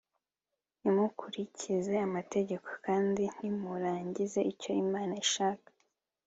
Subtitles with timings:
[0.79, 5.69] ntimukurikize amategeko kandi ntimurangize icyo imana ishaka